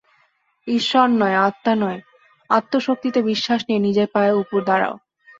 ঈশ্বর 0.67 1.07
নয়, 1.11 1.37
আত্মা 1.39 1.73
নয়, 1.75 1.99
আত্মশক্তিতে 2.49 3.19
বিশ্বাস 3.23 3.59
নিয়ে 3.67 3.81
নিজের 3.81 4.07
পায়ের 4.13 4.35
উপর 4.35 4.59
দাঁড়াও। 4.65 4.95